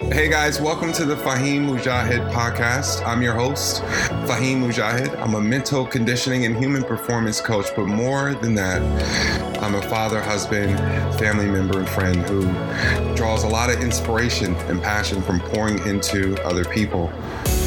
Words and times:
Hey 0.00 0.28
guys, 0.28 0.60
welcome 0.60 0.92
to 0.94 1.04
the 1.04 1.14
Fahim 1.14 1.66
Mujahid 1.68 2.28
podcast. 2.32 3.06
I'm 3.06 3.22
your 3.22 3.34
host, 3.34 3.82
Fahim 4.26 4.60
Mujahid. 4.60 5.16
I'm 5.20 5.34
a 5.34 5.40
mental 5.40 5.86
conditioning 5.86 6.46
and 6.46 6.56
human 6.56 6.82
performance 6.82 7.40
coach, 7.40 7.66
but 7.76 7.86
more 7.86 8.34
than 8.34 8.54
that, 8.56 8.82
I'm 9.62 9.76
a 9.76 9.82
father, 9.82 10.20
husband, 10.20 10.78
family 11.18 11.46
member, 11.46 11.78
and 11.78 11.88
friend 11.88 12.16
who 12.28 12.42
draws 13.14 13.44
a 13.44 13.48
lot 13.48 13.70
of 13.70 13.80
inspiration 13.82 14.54
and 14.68 14.82
passion 14.82 15.22
from 15.22 15.38
pouring 15.40 15.78
into 15.86 16.42
other 16.44 16.64
people. 16.64 17.12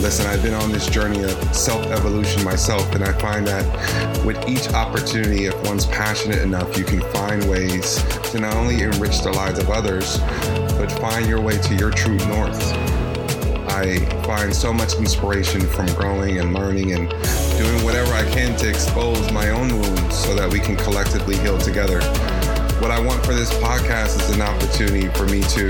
Listen, 0.02 0.28
I've 0.28 0.44
been 0.44 0.54
on 0.54 0.72
this 0.72 0.88
journey 0.88 1.24
of 1.24 1.56
self 1.56 1.84
evolution 1.88 2.44
myself, 2.44 2.94
and 2.94 3.04
I 3.04 3.12
find 3.14 3.48
that 3.48 4.24
with 4.24 4.48
each 4.48 4.70
opportunity, 4.70 5.48
if 5.48 5.68
one's 5.68 5.88
passionate 5.88 6.44
enough, 6.44 6.78
you 6.78 6.86
can 6.86 7.02
find 7.12 7.44
ways 7.50 8.04
to 8.32 8.40
not 8.40 8.56
only 8.56 8.84
enrich 8.84 9.22
the 9.22 9.32
lives 9.32 9.58
of 9.58 9.72
others, 9.72 10.20
but 10.78 10.92
find 11.02 11.28
your 11.28 11.42
way 11.42 11.58
to 11.58 11.76
your 11.76 11.90
true 11.90 12.16
north. 12.28 12.62
I 13.70 13.98
find 14.24 14.56
so 14.56 14.72
much 14.72 14.94
inspiration 14.94 15.62
from 15.62 15.88
growing 15.96 16.38
and 16.38 16.54
learning 16.54 16.94
and 16.94 17.10
doing 17.58 17.84
whatever 17.84 18.14
I 18.14 18.24
can 18.30 18.56
to 18.58 18.70
expose 18.70 19.32
my 19.32 19.50
own 19.50 19.80
wounds 19.80 20.16
so 20.16 20.36
that 20.36 20.52
we 20.52 20.60
can 20.60 20.76
collectively 20.76 21.38
heal 21.38 21.58
together. 21.58 22.02
What 22.80 22.92
I 22.92 23.00
want 23.00 23.26
for 23.26 23.34
this 23.34 23.52
podcast 23.56 24.22
is 24.22 24.36
an 24.36 24.44
opportunity 24.44 25.08
for 25.08 25.26
me 25.26 25.42
to 25.42 25.66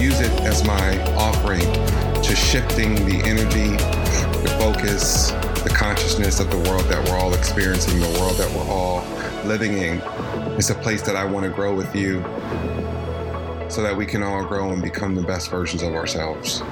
use 0.00 0.20
it 0.20 0.32
as 0.40 0.64
my 0.64 1.00
offering 1.14 2.09
to 2.30 2.36
shifting 2.36 2.94
the 3.06 3.20
energy, 3.26 3.70
the 4.42 4.56
focus, 4.60 5.32
the 5.64 5.74
consciousness 5.76 6.38
of 6.38 6.48
the 6.48 6.58
world 6.70 6.84
that 6.84 7.04
we're 7.08 7.18
all 7.18 7.34
experiencing, 7.34 7.98
the 7.98 8.20
world 8.20 8.36
that 8.36 8.48
we're 8.54 8.72
all 8.72 9.02
living 9.44 9.78
in. 9.78 10.00
It's 10.56 10.70
a 10.70 10.76
place 10.76 11.02
that 11.02 11.16
I 11.16 11.24
want 11.24 11.44
to 11.44 11.50
grow 11.50 11.74
with 11.74 11.92
you 11.92 12.22
so 13.68 13.82
that 13.82 13.96
we 13.96 14.06
can 14.06 14.22
all 14.22 14.44
grow 14.44 14.70
and 14.70 14.80
become 14.80 15.16
the 15.16 15.22
best 15.22 15.50
versions 15.50 15.82
of 15.82 15.94
ourselves. 15.94 16.62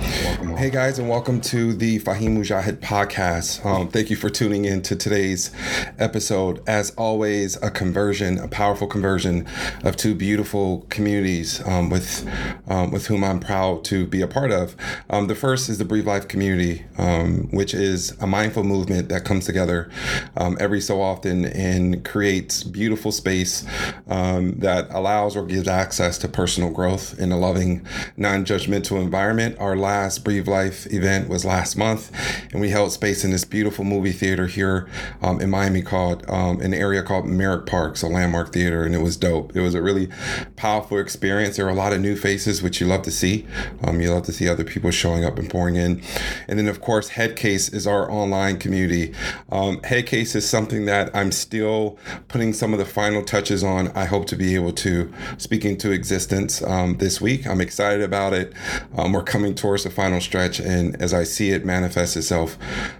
Hey 0.00 0.70
guys, 0.70 0.98
and 0.98 1.08
welcome 1.08 1.40
to 1.42 1.72
the 1.72 1.98
Fahim 2.00 2.36
Mujahid 2.36 2.78
podcast. 2.78 3.64
Um, 3.64 3.88
thank 3.88 4.10
you 4.10 4.16
for 4.16 4.28
tuning 4.28 4.64
in 4.64 4.82
to 4.82 4.96
today's 4.96 5.50
episode. 5.98 6.62
As 6.66 6.90
always, 6.92 7.56
a 7.62 7.70
conversion, 7.70 8.38
a 8.38 8.48
powerful 8.48 8.86
conversion 8.86 9.46
of 9.84 9.96
two 9.96 10.14
beautiful 10.14 10.86
communities 10.88 11.62
um, 11.66 11.88
with 11.88 12.28
um, 12.68 12.90
with 12.90 13.06
whom 13.06 13.22
I'm 13.22 13.40
proud 13.40 13.84
to 13.86 14.06
be 14.06 14.20
a 14.22 14.26
part 14.26 14.50
of. 14.50 14.76
Um, 15.08 15.26
the 15.26 15.34
first 15.34 15.68
is 15.68 15.78
the 15.78 15.84
Breathe 15.84 16.06
Life 16.06 16.26
community, 16.28 16.84
um, 16.98 17.48
which 17.50 17.72
is 17.72 18.12
a 18.20 18.26
mindful 18.26 18.64
movement 18.64 19.08
that 19.08 19.24
comes 19.24 19.46
together 19.46 19.90
um, 20.36 20.56
every 20.60 20.80
so 20.80 21.00
often 21.00 21.44
and 21.46 22.04
creates 22.04 22.62
beautiful 22.62 23.12
space 23.12 23.64
that 24.06 24.88
allows 24.90 25.36
or 25.36 25.44
gives 25.44 25.68
access 25.68 26.18
to 26.18 26.28
personal 26.28 26.70
growth 26.70 27.18
in 27.18 27.30
a 27.30 27.38
loving, 27.38 27.86
non-judgmental 28.16 29.00
environment. 29.00 29.56
Our 29.58 29.76
last 29.86 30.24
Breathe 30.24 30.48
Life 30.48 30.92
event 30.92 31.28
was 31.28 31.44
last 31.44 31.76
month, 31.76 32.10
and 32.50 32.60
we 32.60 32.70
held 32.70 32.90
space 32.90 33.24
in 33.24 33.30
this 33.30 33.44
beautiful 33.44 33.84
movie 33.84 34.10
theater 34.10 34.48
here 34.48 34.88
um, 35.22 35.40
in 35.40 35.48
Miami 35.48 35.80
called 35.80 36.28
um, 36.28 36.60
an 36.60 36.74
area 36.74 37.04
called 37.04 37.24
Merrick 37.24 37.66
Park, 37.66 38.02
a 38.02 38.06
landmark 38.08 38.52
theater, 38.52 38.82
and 38.82 38.96
it 38.96 39.00
was 39.00 39.16
dope. 39.16 39.54
It 39.54 39.60
was 39.60 39.76
a 39.76 39.80
really 39.80 40.08
powerful 40.56 40.98
experience. 40.98 41.56
There 41.56 41.66
were 41.66 41.70
a 41.70 41.74
lot 41.74 41.92
of 41.92 42.00
new 42.00 42.16
faces, 42.16 42.62
which 42.64 42.80
you 42.80 42.88
love 42.88 43.02
to 43.02 43.12
see. 43.12 43.46
Um, 43.84 44.00
you 44.00 44.12
love 44.12 44.24
to 44.24 44.32
see 44.32 44.48
other 44.48 44.64
people 44.64 44.90
showing 44.90 45.24
up 45.24 45.38
and 45.38 45.48
pouring 45.48 45.76
in. 45.76 46.02
And 46.48 46.58
then, 46.58 46.66
of 46.66 46.80
course, 46.80 47.10
Headcase 47.10 47.72
is 47.72 47.86
our 47.86 48.10
online 48.10 48.58
community. 48.58 49.14
Um, 49.52 49.78
Headcase 49.82 50.34
is 50.34 50.48
something 50.48 50.86
that 50.86 51.14
I'm 51.14 51.30
still 51.30 51.96
putting 52.26 52.52
some 52.52 52.72
of 52.72 52.80
the 52.80 52.86
final 52.86 53.22
touches 53.22 53.62
on. 53.62 53.88
I 53.88 54.06
hope 54.06 54.26
to 54.26 54.36
be 54.36 54.56
able 54.56 54.72
to 54.72 55.12
speak 55.38 55.64
into 55.64 55.92
existence 55.92 56.60
um, 56.62 56.96
this 56.96 57.20
week. 57.20 57.46
I'm 57.46 57.60
excited 57.60 58.02
about 58.02 58.32
it. 58.32 58.52
Um, 58.96 59.12
we're 59.12 59.22
coming 59.22 59.54
towards 59.54 59.75
towards 59.76 59.84
the 59.84 59.90
final 59.90 60.22
stretch. 60.22 60.58
And 60.58 61.00
as 61.02 61.12
I 61.12 61.24
see 61.24 61.50
it 61.50 61.66
manifest 61.66 62.16
itself 62.16 62.56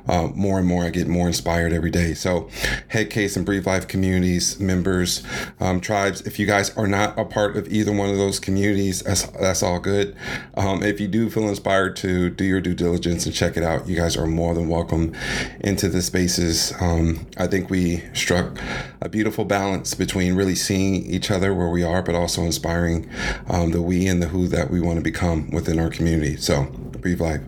uh, 0.08 0.28
more 0.34 0.58
and 0.58 0.69
more, 0.69 0.84
I 0.84 0.91
get 0.91 1.08
more 1.08 1.27
inspired 1.27 1.72
every 1.72 1.91
day. 1.91 2.12
So, 2.12 2.50
Headcase 2.91 3.34
and 3.34 3.47
Breathe 3.47 3.66
Life 3.66 3.88
communities, 3.88 4.60
members, 4.60 5.22
um, 5.59 5.81
tribes, 5.81 6.20
if 6.26 6.38
you 6.38 6.44
guys 6.44 6.76
are 6.76 6.86
not 6.86 7.19
a 7.19 7.25
part 7.25 7.56
of 7.56 7.66
either 7.72 7.92
one 7.92 8.10
of 8.10 8.19
those 8.19 8.38
communities, 8.38 9.00
that's, 9.03 9.22
that's 9.28 9.62
all 9.62 9.81
good. 9.81 10.15
Um, 10.54 10.82
if 10.82 11.00
you 11.00 11.09
do 11.09 11.31
feel 11.31 11.48
inspired 11.48 11.97
to 11.97 12.28
do 12.28 12.44
your 12.44 12.60
due 12.60 12.75
diligence 12.75 13.25
and 13.25 13.34
check 13.34 13.56
it 13.56 13.62
out, 13.62 13.88
you 13.88 13.97
guys 13.97 14.15
are 14.15 14.26
more 14.26 14.53
than 14.53 14.69
welcome 14.69 15.15
into 15.60 15.88
the 15.88 16.03
spaces. 16.03 16.75
Um, 16.78 17.26
I 17.38 17.47
think 17.47 17.70
we 17.70 18.04
struck 18.12 18.60
a 19.00 19.09
beautiful 19.09 19.47
balance 19.47 19.94
between 19.94 20.34
really 20.34 20.54
seeing 20.54 21.06
each 21.06 21.31
other 21.31 21.54
where 21.54 21.70
we 21.70 21.82
are, 21.82 22.03
but 22.03 22.15
also 22.15 22.42
inspiring 22.42 23.09
um, 23.48 23.70
the 23.70 23.81
we 23.81 24.06
and 24.06 24.20
the 24.20 24.28
who 24.28 24.47
that 24.48 24.70
we 24.70 24.81
want 24.81 24.98
to 24.98 25.03
become 25.03 25.50
within 25.50 25.78
our 25.78 25.88
community. 25.88 26.36
So, 26.36 26.66
Breathe 26.66 27.21
Life. 27.21 27.43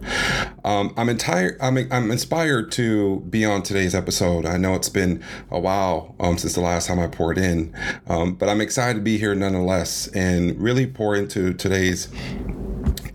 Um, 0.65 0.93
I'm 0.97 1.09
entire. 1.09 1.57
I'm 1.61 1.79
I'm 1.91 2.11
inspired 2.11 2.71
to 2.73 3.21
be 3.21 3.45
on 3.45 3.63
today's 3.63 3.95
episode. 3.95 4.47
I 4.47 4.57
know 4.57 4.75
it's 4.75 4.89
been 4.89 5.23
a 5.51 5.59
while 5.59 6.15
um, 6.21 6.39
since 6.39 6.55
the 6.55 6.61
last 6.61 6.87
time 6.89 6.99
I 6.99 7.07
poured 7.07 7.39
in, 7.39 7.75
um, 8.07 8.35
but 8.35 8.49
I'm 8.49 8.61
excited 8.61 8.95
to 8.95 9.03
be 9.03 9.19
here 9.19 9.35
nonetheless 9.35 10.09
and 10.09 10.61
really 10.61 10.87
pour 10.87 11.15
into 11.17 11.55
today's 11.55 12.09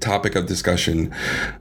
topic 0.03 0.35
of 0.35 0.45
discussion. 0.45 1.13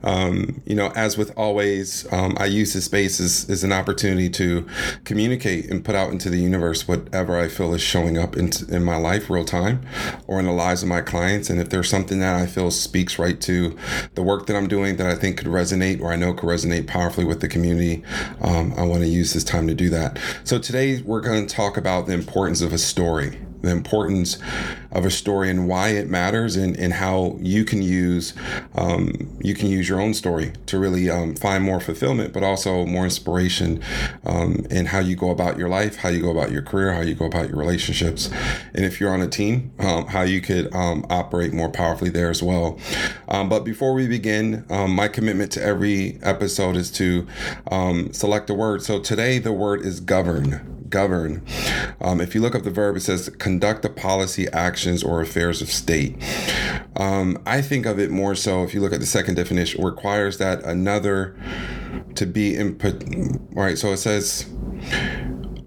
Um, 0.02 0.60
you 0.66 0.74
know, 0.74 0.92
as 0.96 1.16
with 1.16 1.32
always, 1.36 2.10
um, 2.12 2.36
I 2.38 2.46
use 2.46 2.74
this 2.74 2.86
space 2.86 3.20
as, 3.20 3.48
as 3.48 3.64
an 3.64 3.72
opportunity 3.72 4.28
to 4.30 4.66
communicate 5.04 5.70
and 5.70 5.84
put 5.84 5.94
out 5.94 6.10
into 6.10 6.28
the 6.28 6.38
universe 6.38 6.88
whatever 6.88 7.38
I 7.38 7.48
feel 7.48 7.72
is 7.72 7.80
showing 7.80 8.18
up 8.18 8.36
in, 8.36 8.50
in 8.68 8.84
my 8.84 8.96
life 8.96 9.30
real 9.30 9.44
time 9.44 9.86
or 10.26 10.40
in 10.40 10.46
the 10.46 10.52
lives 10.52 10.82
of 10.82 10.88
my 10.88 11.00
clients. 11.00 11.48
And 11.48 11.60
if 11.60 11.70
there's 11.70 11.88
something 11.88 12.18
that 12.20 12.34
I 12.34 12.46
feel 12.46 12.70
speaks 12.70 13.18
right 13.18 13.40
to 13.42 13.76
the 14.14 14.22
work 14.22 14.46
that 14.46 14.56
I'm 14.56 14.68
doing 14.68 14.96
that 14.96 15.06
I 15.06 15.14
think 15.14 15.38
could 15.38 15.46
resonate 15.46 16.00
or 16.00 16.12
I 16.12 16.16
know 16.16 16.34
could 16.34 16.48
resonate 16.48 16.86
powerfully 16.86 17.24
with 17.24 17.40
the 17.40 17.48
community, 17.48 18.02
um, 18.40 18.74
I 18.76 18.82
want 18.82 19.02
to 19.02 19.08
use 19.08 19.32
this 19.32 19.44
time 19.44 19.68
to 19.68 19.74
do 19.74 19.88
that. 19.90 20.18
So 20.44 20.58
today 20.58 21.00
we're 21.02 21.20
going 21.20 21.46
to 21.46 21.54
talk 21.54 21.76
about 21.76 22.06
the 22.06 22.14
importance 22.14 22.60
of 22.60 22.72
a 22.72 22.78
story 22.78 23.38
the 23.62 23.70
importance 23.70 24.38
of 24.90 25.06
a 25.06 25.10
story 25.10 25.48
and 25.48 25.66
why 25.66 25.88
it 25.88 26.08
matters 26.08 26.56
and, 26.56 26.76
and 26.76 26.92
how 26.92 27.36
you 27.40 27.64
can 27.64 27.80
use 27.80 28.34
um, 28.74 29.12
you 29.40 29.54
can 29.54 29.68
use 29.68 29.88
your 29.88 30.00
own 30.00 30.12
story 30.12 30.52
to 30.66 30.78
really 30.78 31.08
um, 31.08 31.34
find 31.34 31.64
more 31.64 31.80
fulfillment 31.80 32.32
but 32.32 32.42
also 32.42 32.84
more 32.84 33.04
inspiration 33.04 33.82
um, 34.26 34.66
in 34.70 34.86
how 34.86 34.98
you 34.98 35.16
go 35.16 35.30
about 35.30 35.56
your 35.56 35.68
life 35.68 35.96
how 35.96 36.08
you 36.08 36.20
go 36.20 36.30
about 36.30 36.50
your 36.50 36.62
career 36.62 36.92
how 36.92 37.00
you 37.00 37.14
go 37.14 37.24
about 37.24 37.48
your 37.48 37.56
relationships. 37.56 38.30
And 38.74 38.84
if 38.84 39.00
you're 39.00 39.12
on 39.12 39.22
a 39.22 39.28
team 39.28 39.72
um, 39.78 40.06
how 40.06 40.22
you 40.22 40.40
could 40.40 40.74
um, 40.74 41.06
operate 41.08 41.52
more 41.52 41.70
powerfully 41.70 42.10
there 42.10 42.30
as 42.30 42.42
well. 42.42 42.78
Um, 43.28 43.48
but 43.48 43.60
before 43.60 43.94
we 43.94 44.06
begin 44.08 44.66
my 44.68 45.08
commitment 45.08 45.52
to 45.52 45.62
every 45.62 46.18
episode 46.22 46.76
is 46.76 46.90
to 46.92 47.26
select 48.12 48.50
a 48.50 48.54
word. 48.54 48.82
So 48.82 48.98
today 49.00 49.38
the 49.38 49.52
word 49.52 49.82
is 49.82 50.00
govern 50.00 50.81
govern. 50.92 51.44
Um, 52.00 52.20
if 52.20 52.34
you 52.34 52.40
look 52.40 52.54
up 52.54 52.62
the 52.62 52.70
verb, 52.70 52.94
it 52.96 53.00
says 53.00 53.28
conduct 53.38 53.82
the 53.82 53.90
policy, 53.90 54.46
actions, 54.52 55.02
or 55.02 55.20
affairs 55.20 55.60
of 55.60 55.68
state. 55.68 56.16
Um, 56.94 57.42
I 57.44 57.60
think 57.62 57.86
of 57.86 57.98
it 57.98 58.10
more 58.10 58.36
so, 58.36 58.62
if 58.62 58.74
you 58.74 58.80
look 58.80 58.92
at 58.92 59.00
the 59.00 59.06
second 59.06 59.34
definition, 59.34 59.82
requires 59.82 60.38
that 60.38 60.62
another 60.62 61.36
to 62.14 62.26
be 62.26 62.54
in. 62.54 62.78
All 63.56 63.62
right, 63.62 63.76
so 63.76 63.92
it 63.92 63.96
says 63.96 64.46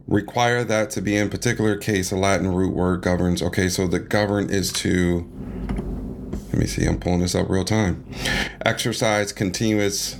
require 0.07 0.63
that 0.63 0.91
to 0.91 1.01
be 1.01 1.17
in 1.17 1.29
particular 1.29 1.75
case 1.75 2.11
a 2.11 2.15
Latin 2.15 2.53
root 2.53 2.73
word 2.73 3.01
governs. 3.01 3.41
Okay, 3.41 3.67
so 3.67 3.87
the 3.87 3.99
govern 3.99 4.49
is 4.49 4.71
to. 4.73 5.29
Let 6.49 6.59
me 6.59 6.67
see, 6.67 6.85
I'm 6.85 6.99
pulling 6.99 7.19
this 7.19 7.35
up 7.35 7.49
real 7.49 7.65
time. 7.65 8.05
Exercise 8.65 9.33
continuous 9.33 10.17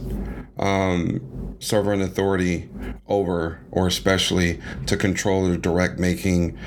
um, 0.59 1.22
sovereign 1.59 2.01
authority 2.01 2.69
over 3.07 3.59
or 3.71 3.88
especially 3.88 4.59
to 4.88 4.97
control 4.97 5.47
or 5.47 5.57
direct 5.57 5.99
making. 5.99 6.57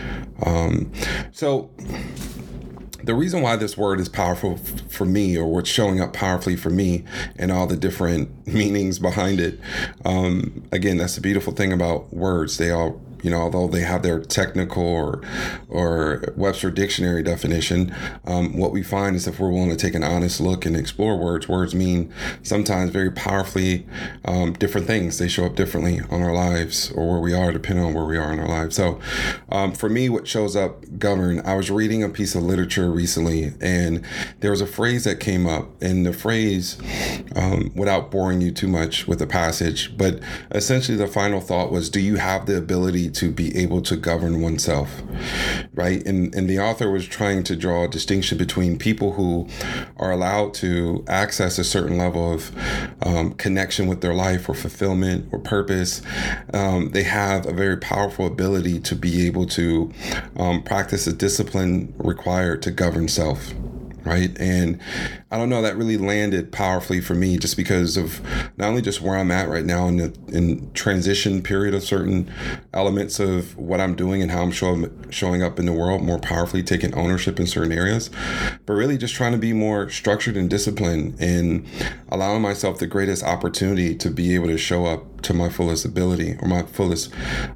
Um, 0.45 0.93
so 1.33 1.71
the 3.05 3.15
reason 3.15 3.41
why 3.41 3.57
this 3.57 3.77
word 3.77 4.01
is 4.01 4.09
powerful 4.09 4.55
f- 4.55 4.91
for 4.91 5.05
me 5.05 5.37
or 5.37 5.47
what's 5.47 5.71
showing 5.71 6.01
up 6.01 6.13
powerfully 6.13 6.57
for 6.57 6.71
me 6.71 7.05
and 7.37 7.51
all 7.51 7.67
the 7.67 7.77
different 7.77 8.47
meanings 8.53 8.99
behind 8.99 9.41
it 9.41 9.59
um, 10.05 10.63
again 10.73 10.99
that's 10.99 11.15
the 11.15 11.21
beautiful 11.21 11.53
thing 11.53 11.73
about 11.73 12.13
words 12.13 12.59
they 12.59 12.71
all 12.71 13.01
you 13.23 13.31
know, 13.31 13.41
although 13.41 13.69
they 13.69 13.81
have 13.81 14.03
their 14.03 14.21
technical 14.21 14.83
or 14.83 15.23
or 15.69 16.33
Webster 16.37 16.71
dictionary 16.71 17.23
definition, 17.23 17.95
um, 18.25 18.57
what 18.57 18.73
we 18.73 18.83
find 18.83 19.17
is 19.17 19.27
if 19.27 19.39
we're 19.39 19.51
willing 19.51 19.71
to 19.71 19.77
take 19.77 19.95
an 19.95 20.05
honest 20.05 20.41
look 20.41 20.65
and 20.65 20.77
explore 20.77 21.17
words, 21.17 21.49
words 21.49 21.75
mean 21.75 22.13
sometimes 22.43 22.91
very 22.91 23.11
powerfully 23.11 23.87
um, 24.25 24.53
different 24.55 24.87
things. 24.87 25.19
They 25.19 25.29
show 25.29 25.47
up 25.47 25.57
differently 25.57 26.01
on 26.11 26.23
our 26.23 26.35
lives 26.35 26.91
or 26.93 27.09
where 27.11 27.21
we 27.21 27.35
are, 27.35 27.53
depending 27.53 27.85
on 27.85 27.95
where 27.95 28.05
we 28.05 28.17
are 28.17 28.33
in 28.33 28.39
our 28.39 28.49
lives. 28.49 28.77
So, 28.77 29.01
um, 29.51 29.73
for 29.73 29.89
me, 29.89 30.09
what 30.09 30.27
shows 30.27 30.57
up 30.57 30.99
govern. 30.99 31.41
I 31.41 31.55
was 31.55 31.71
reading 31.71 32.03
a 32.03 32.09
piece 32.09 32.35
of 32.35 32.43
literature 32.43 32.91
recently, 32.91 33.53
and 33.61 34.05
there 34.41 34.51
was 34.51 34.61
a 34.61 34.67
phrase 34.67 35.05
that 35.05 35.21
came 35.21 35.47
up, 35.47 35.69
and 35.83 36.07
the 36.07 36.13
phrase 36.13 36.79
um, 37.37 37.73
without 37.75 38.11
boring 38.11 38.41
you 38.41 38.51
too 38.51 38.69
much 38.69 39.07
with 39.07 39.19
the 39.19 39.27
passage. 39.27 39.97
But 39.97 40.21
essentially, 40.51 40.97
the 40.97 41.07
final 41.07 41.41
thought 41.41 41.71
was 41.71 41.91
Do 41.91 42.01
you 42.01 42.17
have 42.17 42.47
the 42.47 42.57
ability 42.57 43.08
to 43.13 43.31
be 43.31 43.57
able 43.57 43.83
to 43.83 43.97
govern 43.97 44.41
oneself? 44.41 45.03
Right? 45.75 46.05
And, 46.07 46.35
and 46.35 46.49
the 46.49 46.59
author 46.59 46.91
was 46.91 47.07
trying 47.07 47.43
to 47.45 47.57
draw 47.57 47.85
a 47.85 47.89
distinction 47.89 48.39
between 48.39 48.79
people 48.79 49.13
who 49.13 49.49
are 49.97 50.11
allowed 50.11 50.55
to 50.55 51.05
access 51.09 51.59
a 51.59 51.65
certain 51.65 51.99
level 51.99 52.33
of 52.33 52.53
um, 53.03 53.33
connection 53.35 53.87
with 53.87 54.01
their 54.01 54.15
life 54.15 54.49
or 54.49 54.55
fulfillment 54.55 55.29
or 55.33 55.39
purpose. 55.39 56.03
Um, 56.53 56.91
they 56.91 57.05
have 57.05 57.47
a 57.47 57.53
very 57.53 57.77
powerful 57.77 58.27
ability 58.27 58.81
to 58.81 58.95
be 58.95 59.27
able 59.27 59.47
to 59.47 59.93
um, 60.37 60.63
practice 60.63 61.05
the 61.05 61.13
discipline 61.13 61.95
required 61.99 62.63
to 62.63 62.71
govern 62.71 63.09
self 63.09 63.53
right? 64.09 64.37
And 64.41 64.81
I 65.31 65.37
don't 65.37 65.51
know, 65.51 65.61
that 65.63 65.77
really 65.77 65.99
landed 65.99 66.51
powerfully 66.51 67.01
for 67.01 67.15
me 67.15 67.37
just 67.37 67.57
because 67.57 67.97
of 67.97 68.21
not 68.57 68.69
only 68.69 68.81
just 68.81 69.03
where 69.03 69.17
I'm 69.19 69.31
at 69.31 69.49
right 69.49 69.65
now 69.65 69.87
in 69.87 69.99
the 69.99 70.19
in 70.29 70.73
transition 70.73 71.43
period 71.43 71.75
of 71.75 71.83
certain 71.83 72.33
elements 72.73 73.21
of 73.21 73.57
what 73.57 73.81
I'm 73.81 73.95
doing 73.95 74.23
and 74.23 74.31
how 74.31 74.43
I'm 74.43 74.51
showing 74.51 75.11
showing 75.11 75.43
up 75.43 75.59
in 75.59 75.67
the 75.67 75.73
world 75.73 76.03
more 76.03 76.19
powerfully, 76.19 76.63
taking 76.63 76.95
ownership 76.95 77.39
in 77.39 77.47
certain 77.47 77.73
areas, 77.73 78.11
but 78.65 78.73
really 78.73 78.97
just 78.97 79.15
trying 79.15 79.33
to 79.33 79.39
be 79.39 79.53
more 79.53 79.91
structured 79.91 80.37
and 80.37 80.49
disciplined 80.49 81.17
and 81.21 81.67
allowing 82.11 82.41
myself 82.41 82.79
the 82.79 82.87
greatest 82.87 83.23
opportunity 83.23 83.95
to 83.95 84.11
be 84.11 84.35
able 84.35 84.47
to 84.47 84.59
show 84.59 84.87
up 84.87 85.18
to 85.23 85.35
my 85.35 85.49
fullest 85.49 85.85
ability 85.85 86.37
or 86.41 86.49
my 86.49 86.63
fullest 86.63 87.13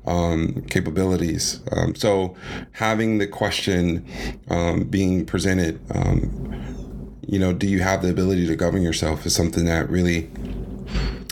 um, 0.06 0.64
capabilities. 0.69 1.61
Um, 1.73 1.94
so 1.94 2.37
having 2.73 3.19
the 3.19 3.26
question 3.26 4.06
um, 4.50 4.85
being 4.85 5.25
presented 5.25 5.81
um, 5.94 6.53
you 7.26 7.38
know, 7.38 7.53
do 7.53 7.67
you 7.67 7.81
have 7.81 8.03
the 8.03 8.11
ability 8.11 8.47
to 8.47 8.56
govern 8.56 8.82
yourself 8.82 9.25
is 9.25 9.35
something 9.35 9.64
that 9.64 9.88
really, 9.88 10.31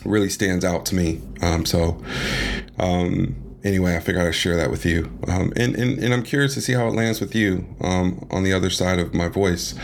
really 0.05 0.29
stands 0.29 0.65
out 0.65 0.87
to 0.87 0.95
me. 0.95 1.21
Um, 1.43 1.67
so, 1.67 2.03
um, 2.79 3.37
anyway, 3.65 3.97
I 3.97 4.01
figured 4.01 4.27
I'd 4.27 4.35
share 4.35 4.57
that 4.57 4.71
with 4.71 4.87
you. 4.87 5.11
Um, 5.29 5.53
and, 5.57 5.75
and, 5.77 5.99
and 5.99 6.15
I'm 6.15 6.23
curious 6.23 6.55
to 6.55 6.61
see 6.61 6.73
how 6.73 6.89
it 6.89 6.95
lands 6.95 7.21
with 7.21 7.35
you 7.35 7.67
um, 7.81 8.27
on 8.31 8.43
the 8.43 8.53
other 8.53 8.71
side 8.71 8.99
of 8.99 9.15
my 9.15 9.29
voice. 9.29 9.75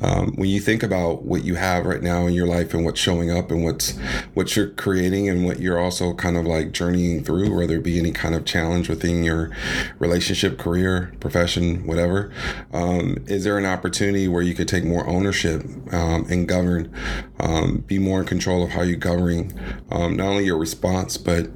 Um, 0.00 0.34
when 0.34 0.48
you 0.48 0.60
think 0.60 0.82
about 0.82 1.22
what 1.22 1.44
you 1.44 1.54
have 1.54 1.86
right 1.86 2.02
now 2.02 2.26
in 2.26 2.34
your 2.34 2.46
life 2.46 2.74
and 2.74 2.84
what's 2.84 3.00
showing 3.00 3.30
up 3.30 3.50
and 3.50 3.62
what's 3.64 3.96
what 4.34 4.56
you're 4.56 4.70
creating 4.70 5.28
and 5.28 5.44
what 5.44 5.60
you're 5.60 5.78
also 5.78 6.14
kind 6.14 6.36
of 6.36 6.44
like 6.44 6.72
journeying 6.72 7.22
through, 7.24 7.54
whether 7.54 7.76
it 7.76 7.84
be 7.84 7.98
any 7.98 8.12
kind 8.12 8.34
of 8.34 8.44
challenge 8.44 8.88
within 8.88 9.22
your 9.22 9.50
relationship, 9.98 10.58
career, 10.58 11.12
profession, 11.20 11.86
whatever, 11.86 12.32
um, 12.72 13.16
is 13.26 13.44
there 13.44 13.58
an 13.58 13.66
opportunity 13.66 14.26
where 14.26 14.42
you 14.42 14.54
could 14.54 14.68
take 14.68 14.84
more 14.84 15.06
ownership 15.06 15.62
um, 15.92 16.26
and 16.28 16.48
govern, 16.48 16.92
um, 17.38 17.84
be 17.86 17.98
more 17.98 18.20
in 18.20 18.26
control 18.26 18.64
of 18.64 18.70
how 18.70 18.82
you're 18.82 18.96
governing 18.96 19.52
not 19.90 20.20
only 20.20 20.44
your 20.44 20.58
response, 20.58 21.16
but 21.16 21.48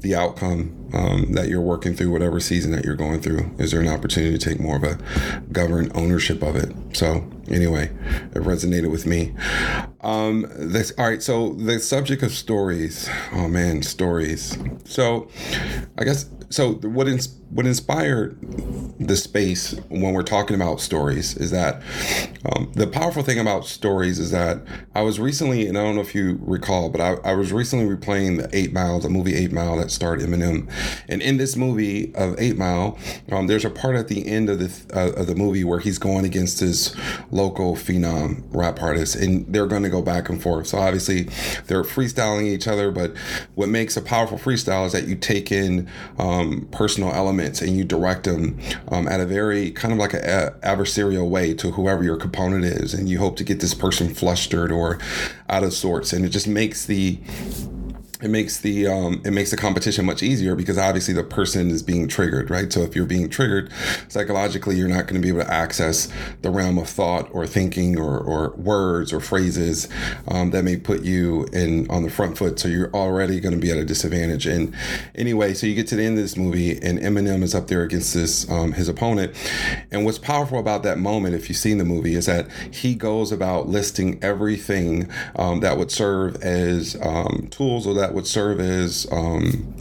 the 0.00 0.14
outcome 0.14 0.85
um, 0.96 1.32
that 1.32 1.48
you're 1.48 1.60
working 1.60 1.94
through, 1.94 2.10
whatever 2.10 2.40
season 2.40 2.72
that 2.72 2.84
you're 2.84 2.96
going 2.96 3.20
through? 3.20 3.50
Is 3.58 3.70
there 3.70 3.80
an 3.80 3.88
opportunity 3.88 4.36
to 4.36 4.50
take 4.50 4.58
more 4.58 4.76
of 4.76 4.82
a 4.82 4.98
governed 5.52 5.92
ownership 5.94 6.42
of 6.42 6.56
it? 6.56 6.74
So, 6.96 7.28
anyway, 7.48 7.90
it 8.34 8.42
resonated 8.42 8.90
with 8.90 9.04
me. 9.04 9.34
Um, 10.00 10.46
this, 10.56 10.92
all 10.96 11.08
right, 11.08 11.22
so 11.22 11.52
the 11.52 11.78
subject 11.80 12.22
of 12.22 12.32
stories. 12.32 13.10
Oh 13.32 13.48
man, 13.48 13.82
stories. 13.82 14.56
So, 14.84 15.28
I 15.98 16.04
guess 16.04 16.30
so. 16.48 16.74
What 16.74 17.08
ins- 17.08 17.36
what 17.50 17.66
inspired 17.66 18.38
the 19.06 19.16
space 19.16 19.72
when 19.88 20.12
we're 20.12 20.22
talking 20.22 20.56
about 20.56 20.80
stories 20.80 21.36
is 21.36 21.50
that 21.50 21.82
um, 22.44 22.70
the 22.74 22.86
powerful 22.86 23.22
thing 23.22 23.38
about 23.38 23.66
stories 23.66 24.18
is 24.18 24.30
that 24.30 24.60
I 24.94 25.02
was 25.02 25.18
recently, 25.18 25.66
and 25.66 25.78
I 25.78 25.82
don't 25.82 25.94
know 25.94 26.00
if 26.00 26.14
you 26.14 26.38
recall, 26.42 26.90
but 26.90 27.00
I, 27.00 27.14
I 27.24 27.34
was 27.34 27.52
recently 27.52 27.84
replaying 27.84 28.38
the 28.38 28.56
Eight 28.56 28.72
Mile, 28.72 29.00
the 29.00 29.08
movie 29.08 29.34
Eight 29.34 29.52
Mile 29.52 29.76
that 29.76 29.90
starred 29.90 30.20
Eminem, 30.20 30.70
and 31.08 31.22
in 31.22 31.36
this 31.36 31.56
movie 31.56 32.14
of 32.14 32.38
Eight 32.38 32.56
Mile, 32.56 32.98
um, 33.30 33.46
there's 33.46 33.64
a 33.64 33.70
part 33.70 33.96
at 33.96 34.08
the 34.08 34.26
end 34.26 34.48
of 34.50 34.58
the 34.58 34.96
uh, 34.96 35.12
of 35.20 35.26
the 35.26 35.34
movie 35.34 35.64
where 35.64 35.78
he's 35.78 35.98
going 35.98 36.24
against 36.24 36.60
his 36.60 36.94
local 37.30 37.74
phenom 37.74 38.42
rap 38.50 38.82
artist, 38.82 39.14
and 39.16 39.46
they're 39.52 39.66
going 39.66 39.82
to 39.82 39.90
go 39.90 40.02
back 40.02 40.28
and 40.28 40.42
forth. 40.42 40.66
So 40.66 40.78
obviously, 40.78 41.24
they're 41.66 41.82
freestyling 41.82 42.46
each 42.46 42.66
other, 42.68 42.90
but 42.90 43.16
what 43.54 43.68
makes 43.68 43.96
a 43.96 44.02
powerful 44.02 44.38
freestyle 44.38 44.86
is 44.86 44.92
that 44.92 45.06
you 45.06 45.14
take 45.16 45.52
in 45.52 45.88
um, 46.18 46.68
personal 46.70 47.12
elements 47.12 47.60
and 47.60 47.76
you 47.76 47.84
direct 47.84 48.24
them 48.24 48.58
Um, 48.96 49.08
at 49.08 49.20
a 49.20 49.26
very 49.26 49.72
kind 49.72 49.92
of 49.92 49.98
like 49.98 50.14
a 50.14 50.54
adversarial 50.62 51.28
way 51.28 51.52
to 51.54 51.72
whoever 51.72 52.02
your 52.02 52.16
component 52.16 52.64
is, 52.64 52.94
and 52.94 53.08
you 53.08 53.18
hope 53.18 53.36
to 53.36 53.44
get 53.44 53.60
this 53.60 53.74
person 53.74 54.14
flustered 54.14 54.72
or 54.72 54.98
out 55.50 55.64
of 55.64 55.74
sorts, 55.74 56.12
and 56.12 56.24
it 56.24 56.30
just 56.30 56.48
makes 56.48 56.86
the 56.86 57.18
it 58.22 58.28
makes 58.28 58.60
the 58.60 58.86
um, 58.86 59.20
it 59.24 59.32
makes 59.32 59.50
the 59.50 59.56
competition 59.56 60.06
much 60.06 60.22
easier 60.22 60.54
because 60.54 60.78
obviously 60.78 61.12
the 61.12 61.22
person 61.22 61.70
is 61.70 61.82
being 61.82 62.08
triggered, 62.08 62.50
right? 62.50 62.72
So 62.72 62.80
if 62.80 62.96
you're 62.96 63.04
being 63.04 63.28
triggered 63.28 63.70
psychologically, 64.08 64.76
you're 64.76 64.88
not 64.88 65.06
going 65.06 65.20
to 65.20 65.20
be 65.20 65.28
able 65.28 65.40
to 65.40 65.52
access 65.52 66.10
the 66.40 66.50
realm 66.50 66.78
of 66.78 66.88
thought 66.88 67.28
or 67.32 67.46
thinking 67.46 67.98
or, 67.98 68.18
or 68.18 68.50
words 68.56 69.12
or 69.12 69.20
phrases 69.20 69.88
um, 70.28 70.50
that 70.50 70.64
may 70.64 70.76
put 70.76 71.02
you 71.02 71.44
in 71.52 71.90
on 71.90 72.04
the 72.04 72.10
front 72.10 72.38
foot. 72.38 72.58
So 72.58 72.68
you're 72.68 72.90
already 72.92 73.38
going 73.38 73.54
to 73.54 73.60
be 73.60 73.70
at 73.70 73.76
a 73.76 73.84
disadvantage. 73.84 74.46
And 74.46 74.74
anyway, 75.14 75.52
so 75.52 75.66
you 75.66 75.74
get 75.74 75.86
to 75.88 75.96
the 75.96 76.04
end 76.04 76.16
of 76.16 76.24
this 76.24 76.36
movie, 76.38 76.80
and 76.82 76.98
Eminem 76.98 77.42
is 77.42 77.54
up 77.54 77.66
there 77.66 77.82
against 77.82 78.14
this 78.14 78.48
um, 78.50 78.72
his 78.72 78.88
opponent. 78.88 79.34
And 79.90 80.06
what's 80.06 80.18
powerful 80.18 80.58
about 80.58 80.82
that 80.84 80.98
moment, 80.98 81.34
if 81.34 81.50
you've 81.50 81.58
seen 81.58 81.76
the 81.76 81.84
movie, 81.84 82.14
is 82.14 82.26
that 82.26 82.48
he 82.70 82.94
goes 82.94 83.30
about 83.30 83.68
listing 83.68 84.18
everything 84.22 85.10
um, 85.36 85.60
that 85.60 85.76
would 85.76 85.90
serve 85.90 86.36
as 86.36 86.96
um, 87.02 87.48
tools 87.50 87.86
or 87.86 87.92
that 87.94 88.05
that 88.06 88.14
would 88.14 88.26
serve 88.26 88.60
as 88.60 89.04
um, 89.10 89.74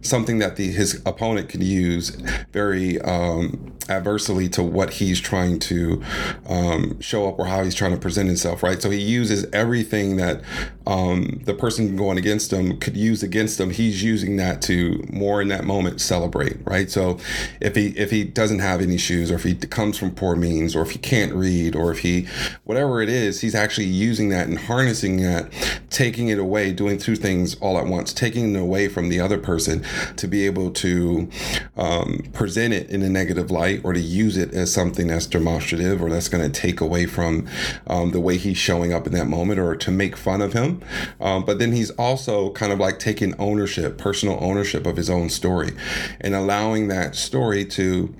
something 0.00 0.38
that 0.38 0.56
the 0.56 0.72
his 0.72 1.02
opponent 1.04 1.50
could 1.50 1.62
use 1.62 2.10
very 2.50 2.98
um, 3.02 3.76
adversely 3.90 4.48
to 4.48 4.62
what 4.62 4.94
he's 4.94 5.20
trying 5.20 5.58
to 5.58 6.02
um, 6.46 6.98
show 7.00 7.28
up 7.28 7.38
or 7.38 7.44
how 7.44 7.62
he's 7.62 7.74
trying 7.74 7.92
to 7.92 7.98
present 7.98 8.26
himself, 8.26 8.62
right? 8.62 8.80
So 8.80 8.88
he 8.88 9.00
uses 9.00 9.44
everything 9.52 10.16
that 10.16 10.40
um, 10.88 11.42
the 11.44 11.52
person 11.52 11.96
going 11.96 12.16
against 12.16 12.50
him 12.50 12.78
could 12.78 12.96
use 12.96 13.22
against 13.22 13.60
him. 13.60 13.68
He's 13.68 14.02
using 14.02 14.38
that 14.38 14.62
to 14.62 15.04
more 15.10 15.42
in 15.42 15.48
that 15.48 15.64
moment 15.64 16.00
celebrate, 16.00 16.56
right? 16.64 16.90
So 16.90 17.18
if 17.60 17.76
he 17.76 17.88
if 17.88 18.10
he 18.10 18.24
doesn't 18.24 18.60
have 18.60 18.80
any 18.80 18.96
shoes, 18.96 19.30
or 19.30 19.34
if 19.34 19.44
he 19.44 19.54
comes 19.54 19.98
from 19.98 20.12
poor 20.12 20.34
means, 20.34 20.74
or 20.74 20.80
if 20.80 20.92
he 20.92 20.98
can't 20.98 21.34
read, 21.34 21.76
or 21.76 21.92
if 21.92 21.98
he 21.98 22.26
whatever 22.64 23.02
it 23.02 23.10
is, 23.10 23.42
he's 23.42 23.54
actually 23.54 23.86
using 23.86 24.30
that 24.30 24.48
and 24.48 24.58
harnessing 24.58 25.18
that, 25.18 25.52
taking 25.90 26.28
it 26.28 26.38
away, 26.38 26.72
doing 26.72 26.96
two 26.96 27.16
things 27.16 27.54
all 27.56 27.76
at 27.76 27.84
once, 27.84 28.14
taking 28.14 28.54
it 28.54 28.58
away 28.58 28.88
from 28.88 29.10
the 29.10 29.20
other 29.20 29.36
person 29.36 29.84
to 30.16 30.26
be 30.26 30.46
able 30.46 30.70
to 30.70 31.28
um, 31.76 32.22
present 32.32 32.72
it 32.72 32.88
in 32.88 33.02
a 33.02 33.10
negative 33.10 33.50
light 33.50 33.82
or 33.84 33.92
to 33.92 34.00
use 34.00 34.38
it 34.38 34.54
as 34.54 34.72
something 34.72 35.08
that's 35.08 35.26
demonstrative 35.26 36.00
or 36.00 36.08
that's 36.08 36.28
going 36.30 36.50
to 36.50 36.60
take 36.60 36.80
away 36.80 37.04
from 37.04 37.46
um, 37.88 38.12
the 38.12 38.20
way 38.20 38.38
he's 38.38 38.56
showing 38.56 38.90
up 38.90 39.06
in 39.06 39.12
that 39.12 39.26
moment 39.26 39.60
or 39.60 39.76
to 39.76 39.90
make 39.90 40.16
fun 40.16 40.40
of 40.40 40.54
him. 40.54 40.77
Um, 41.20 41.44
but 41.44 41.58
then 41.58 41.72
he's 41.72 41.90
also 41.92 42.50
kind 42.52 42.72
of 42.72 42.78
like 42.78 42.98
taking 42.98 43.34
ownership, 43.38 43.98
personal 43.98 44.38
ownership 44.40 44.86
of 44.86 44.96
his 44.96 45.10
own 45.10 45.28
story 45.28 45.72
and 46.20 46.34
allowing 46.34 46.88
that 46.88 47.14
story 47.14 47.64
to 47.66 48.14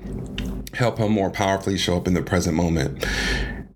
help 0.75 0.99
him 0.99 1.13
more 1.13 1.31
powerfully 1.31 1.79
show 1.79 1.97
up 1.97 2.07
in 2.07 2.15
the 2.15 2.23
present 2.23 2.55
moment 2.55 3.05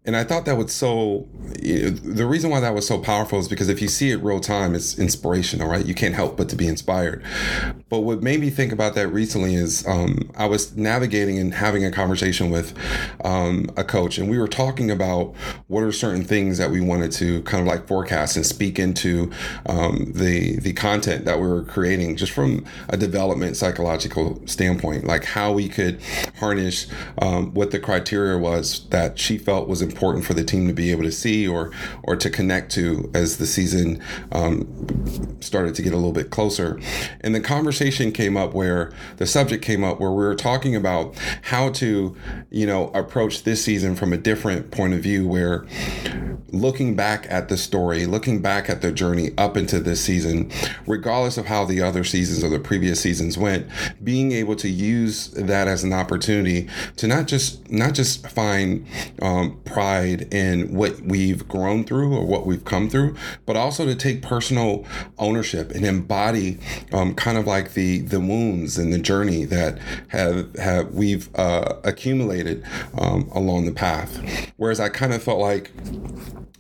and 0.04 0.16
I 0.16 0.24
thought 0.24 0.46
that 0.46 0.56
was 0.56 0.72
so. 0.72 1.28
The 1.44 2.26
reason 2.26 2.50
why 2.50 2.58
that 2.60 2.74
was 2.74 2.86
so 2.86 2.98
powerful 2.98 3.38
is 3.38 3.46
because 3.46 3.68
if 3.68 3.80
you 3.80 3.86
see 3.86 4.10
it 4.10 4.16
real 4.16 4.40
time, 4.40 4.74
it's 4.74 4.98
inspirational, 4.98 5.68
right? 5.68 5.86
You 5.86 5.94
can't 5.94 6.14
help 6.14 6.36
but 6.36 6.48
to 6.48 6.56
be 6.56 6.66
inspired. 6.66 7.24
But 7.92 8.04
what 8.04 8.22
made 8.22 8.40
me 8.40 8.48
think 8.48 8.72
about 8.72 8.94
that 8.94 9.08
recently 9.08 9.54
is 9.54 9.86
um, 9.86 10.30
I 10.34 10.46
was 10.46 10.74
navigating 10.74 11.38
and 11.38 11.52
having 11.52 11.84
a 11.84 11.90
conversation 11.90 12.48
with 12.48 12.74
um, 13.22 13.68
a 13.76 13.84
coach, 13.84 14.16
and 14.16 14.30
we 14.30 14.38
were 14.38 14.48
talking 14.48 14.90
about 14.90 15.34
what 15.68 15.82
are 15.82 15.92
certain 15.92 16.24
things 16.24 16.56
that 16.56 16.70
we 16.70 16.80
wanted 16.80 17.12
to 17.12 17.42
kind 17.42 17.60
of 17.60 17.66
like 17.66 17.86
forecast 17.86 18.34
and 18.36 18.46
speak 18.46 18.78
into 18.78 19.30
um, 19.66 20.10
the 20.14 20.58
the 20.60 20.72
content 20.72 21.26
that 21.26 21.38
we 21.38 21.46
were 21.46 21.64
creating, 21.64 22.16
just 22.16 22.32
from 22.32 22.64
a 22.88 22.96
development 22.96 23.58
psychological 23.58 24.40
standpoint, 24.46 25.04
like 25.04 25.26
how 25.26 25.52
we 25.52 25.68
could 25.68 26.00
harness 26.38 26.86
um, 27.18 27.52
what 27.52 27.72
the 27.72 27.78
criteria 27.78 28.38
was 28.38 28.88
that 28.88 29.18
she 29.18 29.36
felt 29.36 29.68
was 29.68 29.82
important 29.82 30.24
for 30.24 30.32
the 30.32 30.44
team 30.44 30.66
to 30.66 30.72
be 30.72 30.92
able 30.92 31.02
to 31.02 31.12
see 31.12 31.46
or 31.46 31.70
or 32.04 32.16
to 32.16 32.30
connect 32.30 32.72
to 32.72 33.10
as 33.12 33.36
the 33.36 33.44
season 33.44 34.02
um, 34.32 35.36
started 35.40 35.74
to 35.74 35.82
get 35.82 35.92
a 35.92 35.96
little 35.96 36.10
bit 36.10 36.30
closer. 36.30 36.80
And 37.20 37.34
the 37.34 37.40
conversation 37.40 37.81
conversation 37.82 38.12
came 38.12 38.36
up 38.36 38.54
where 38.54 38.92
the 39.16 39.26
subject 39.26 39.64
came 39.64 39.82
up 39.82 39.98
where 39.98 40.12
we 40.12 40.22
were 40.22 40.36
talking 40.36 40.76
about 40.76 41.16
how 41.42 41.68
to, 41.70 42.16
you 42.50 42.64
know, 42.64 42.88
approach 42.94 43.42
this 43.42 43.64
season 43.64 43.96
from 43.96 44.12
a 44.12 44.16
different 44.16 44.70
point 44.70 44.94
of 44.94 45.00
view 45.00 45.26
where 45.26 45.66
looking 46.52 46.94
back 46.94 47.26
at 47.28 47.48
the 47.48 47.56
story, 47.56 48.06
looking 48.06 48.40
back 48.40 48.68
at 48.70 48.82
the 48.82 48.92
journey 48.92 49.30
up 49.36 49.56
into 49.56 49.80
this 49.80 50.00
season, 50.00 50.50
regardless 50.86 51.38
of 51.38 51.46
how 51.46 51.64
the 51.64 51.82
other 51.82 52.04
seasons 52.04 52.44
or 52.44 52.50
the 52.50 52.60
previous 52.60 53.00
seasons 53.00 53.36
went, 53.36 53.66
being 54.04 54.30
able 54.30 54.54
to 54.54 54.68
use 54.68 55.28
that 55.30 55.66
as 55.66 55.82
an 55.82 55.92
opportunity 55.92 56.68
to 56.96 57.08
not 57.08 57.26
just 57.26 57.68
not 57.70 57.94
just 57.94 58.26
find 58.28 58.86
um, 59.22 59.58
pride 59.64 60.32
in 60.32 60.72
what 60.74 61.00
we've 61.00 61.48
grown 61.48 61.84
through 61.84 62.14
or 62.14 62.24
what 62.24 62.46
we've 62.46 62.64
come 62.64 62.88
through, 62.88 63.16
but 63.46 63.56
also 63.56 63.84
to 63.86 63.94
take 63.96 64.22
personal 64.22 64.84
ownership 65.18 65.72
and 65.72 65.84
embody 65.84 66.58
um, 66.92 67.14
kind 67.14 67.38
of 67.38 67.46
like 67.46 67.71
the 67.74 68.00
the 68.00 68.20
wounds 68.20 68.78
and 68.78 68.92
the 68.92 68.98
journey 68.98 69.44
that 69.44 69.78
have 70.08 70.54
have 70.56 70.92
we've 70.92 71.28
uh, 71.36 71.76
accumulated 71.84 72.64
um, 72.98 73.30
along 73.34 73.66
the 73.66 73.72
path. 73.72 74.52
Whereas 74.56 74.80
I 74.80 74.88
kind 74.88 75.12
of 75.12 75.22
felt 75.22 75.40
like 75.40 75.70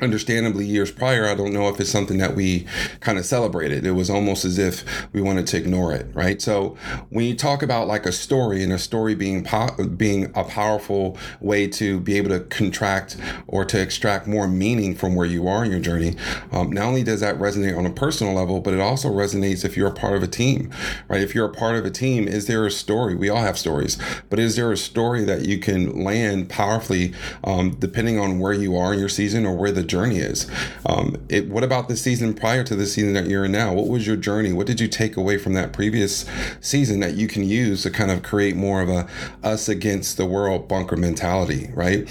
understandably 0.02 0.64
years 0.64 0.90
prior 0.90 1.26
i 1.26 1.34
don't 1.34 1.52
know 1.52 1.68
if 1.68 1.80
it's 1.80 1.90
something 1.90 2.18
that 2.18 2.34
we 2.34 2.66
kind 3.00 3.18
of 3.18 3.24
celebrated. 3.24 3.86
It 3.86 3.92
was 3.92 4.10
almost 4.10 4.44
as 4.44 4.58
if 4.58 4.84
we 5.12 5.20
wanted 5.20 5.46
to 5.48 5.56
ignore 5.56 5.92
it 5.92 6.06
right? 6.14 6.40
So 6.40 6.76
when 7.10 7.24
you 7.24 7.34
talk 7.34 7.62
about 7.62 7.88
like 7.88 8.06
a 8.06 8.12
story 8.12 8.62
and 8.62 8.72
a 8.72 8.78
story 8.78 9.14
being 9.14 9.44
po- 9.44 9.76
being 9.96 10.32
a 10.34 10.44
powerful 10.44 11.18
way 11.40 11.66
to 11.68 12.00
be 12.00 12.16
able 12.16 12.30
to 12.30 12.40
contract 12.40 13.16
or 13.46 13.64
to 13.64 13.80
extract 13.80 14.26
more 14.26 14.46
meaning 14.48 14.94
from 14.94 15.14
where 15.14 15.26
you 15.26 15.48
are 15.48 15.64
in 15.64 15.70
your 15.70 15.80
journey 15.80 16.16
um, 16.52 16.70
not 16.70 16.84
only 16.84 17.02
does 17.02 17.20
that 17.20 17.36
resonate 17.38 17.76
on 17.76 17.86
a 17.86 17.90
personal 17.90 18.34
level 18.34 18.60
but 18.60 18.74
it 18.74 18.80
also 18.80 19.08
resonates 19.08 19.64
if 19.64 19.76
you're 19.76 19.88
a 19.88 19.94
part 19.94 20.14
of 20.16 20.22
a 20.22 20.28
team 20.28 20.70
right? 21.08 21.20
If 21.20 21.34
you're 21.34 21.46
a 21.46 21.52
part 21.52 21.76
of 21.76 21.84
a 21.84 21.90
team 21.90 22.28
is 22.28 22.46
there 22.46 22.66
a 22.66 22.70
story? 22.70 23.14
We 23.14 23.28
all 23.28 23.42
have 23.42 23.58
stories 23.58 23.98
but 24.30 24.38
is 24.38 24.56
there 24.56 24.70
a 24.72 24.76
story 24.76 25.24
that 25.24 25.46
you 25.46 25.58
can 25.58 26.04
land 26.04 26.48
powerfully 26.48 27.12
um, 27.44 27.76
depending 27.78 28.18
on 28.18 28.38
where 28.38 28.52
you 28.52 28.76
are 28.76 28.92
in 28.92 28.98
your 28.98 29.08
season 29.08 29.44
or 29.46 29.56
where 29.56 29.72
the 29.72 29.82
journey 29.92 30.16
is. 30.16 30.50
Um, 30.86 31.22
it, 31.28 31.50
what 31.50 31.62
about 31.62 31.88
the 31.88 31.96
season 31.96 32.32
prior 32.32 32.64
to 32.64 32.74
the 32.74 32.86
season 32.86 33.12
that 33.12 33.26
you're 33.26 33.44
in 33.44 33.52
now? 33.52 33.74
What 33.74 33.88
was 33.88 34.06
your 34.06 34.16
journey? 34.16 34.50
What 34.50 34.66
did 34.66 34.80
you 34.80 34.88
take 34.88 35.18
away 35.18 35.36
from 35.36 35.52
that 35.52 35.74
previous 35.74 36.24
season 36.62 37.00
that 37.00 37.14
you 37.14 37.28
can 37.28 37.44
use 37.44 37.82
to 37.82 37.90
kind 37.90 38.10
of 38.10 38.22
create 38.22 38.56
more 38.56 38.80
of 38.80 38.88
a 38.88 39.06
us 39.42 39.68
against 39.68 40.16
the 40.16 40.24
world 40.24 40.66
bunker 40.66 40.96
mentality, 40.96 41.70
right? 41.74 42.08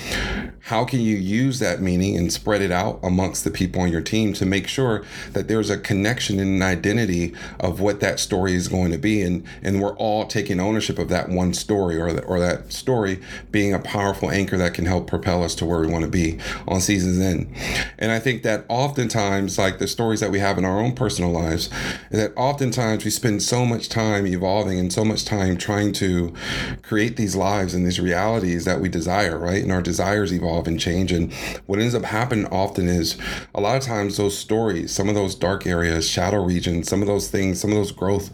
How 0.66 0.86
can 0.86 1.00
you 1.00 1.16
use 1.16 1.58
that 1.58 1.82
meaning 1.82 2.16
and 2.16 2.32
spread 2.32 2.62
it 2.62 2.72
out 2.72 3.00
amongst 3.02 3.44
the 3.44 3.52
people 3.52 3.82
on 3.82 3.92
your 3.92 4.02
team 4.02 4.34
to 4.34 4.46
make 4.46 4.68
sure 4.68 5.04
that 5.34 5.48
there's 5.48 5.72
a 5.72 5.78
connection 5.78 6.40
and 6.40 6.62
an 6.62 6.62
identity 6.62 7.34
of 7.60 7.80
what 7.80 8.00
that 8.02 8.20
story 8.20 8.54
is 8.54 8.68
going 8.68 8.92
to 8.92 9.00
be, 9.00 9.24
and 9.24 9.44
and 9.64 9.82
we're 9.82 9.96
all 9.96 10.28
taking 10.28 10.60
ownership 10.60 11.00
of 11.00 11.10
that 11.10 11.30
one 11.30 11.56
story 11.56 12.00
or 12.00 12.14
that, 12.14 12.26
or 12.26 12.40
that 12.40 12.72
story 12.72 13.20
being 13.52 13.74
a 13.74 13.80
powerful 13.80 14.30
anchor 14.30 14.58
that 14.58 14.76
can 14.76 14.86
help 14.86 15.08
propel 15.08 15.44
us 15.44 15.56
to 15.56 15.66
where 15.66 15.80
we 15.80 15.88
want 15.88 16.06
to 16.06 16.12
be 16.12 16.38
on 16.68 16.80
season's 16.80 17.20
end. 17.20 17.50
And 17.98 18.12
I 18.12 18.20
think 18.20 18.44
that 18.44 18.66
oftentimes, 18.68 19.58
like 19.58 19.80
the 19.80 19.88
stories 19.88 20.20
that 20.20 20.32
we 20.32 20.40
have 20.40 20.58
in 20.58 20.66
our 20.66 20.80
own 20.80 20.94
personal 20.94 21.32
lives, 21.32 21.70
is 22.10 22.20
that 22.20 22.34
oftentimes 22.36 23.06
we 23.06 23.12
spend 23.12 23.44
so 23.44 23.66
much 23.66 23.90
time 23.90 24.26
evolving 24.26 24.80
and 24.80 24.92
so 24.92 25.06
much 25.06 25.26
time 25.26 25.58
trying 25.58 25.94
to 25.94 26.34
create 26.82 27.18
these 27.18 27.36
lives 27.36 27.74
and 27.74 27.86
these 27.86 28.00
realities 28.00 28.66
that 28.66 28.82
we 28.82 28.90
desire, 28.90 29.38
right? 29.38 29.62
And 29.62 29.72
our 29.72 29.82
desires 29.82 30.34
evolve 30.34 30.68
and 30.68 30.80
change. 30.80 31.12
And 31.12 31.32
what 31.66 31.80
ends 31.80 31.96
up 31.96 32.04
happening 32.04 32.48
often 32.48 32.88
is 32.88 33.18
a 33.54 33.62
lot 33.62 33.78
of 33.78 33.84
times 33.84 34.18
those 34.18 34.38
stories, 34.38 34.94
some 34.94 35.10
of 35.10 35.16
those 35.16 35.36
dark 35.36 35.68
areas, 35.68 36.10
shadow 36.10 36.44
regions, 36.44 36.90
some 36.90 37.02
of 37.02 37.08
those 37.08 37.30
things, 37.30 37.60
some 37.60 37.72
of 37.72 37.78
those 37.78 37.92
growth 37.92 38.32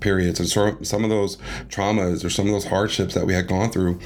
periods, 0.00 0.40
and 0.40 0.48
some 0.48 1.04
of 1.04 1.10
those 1.10 1.36
traumas 1.68 2.24
or 2.24 2.30
some 2.30 2.46
of 2.46 2.52
those 2.52 2.66
hardships 2.66 3.14
that 3.14 3.26
we 3.26 3.34
had 3.34 3.46
gone 3.46 3.70
through, 3.70 3.98